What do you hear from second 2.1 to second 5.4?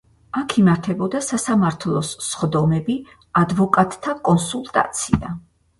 სხდომები, ადვოკატთა კონსულტაცია.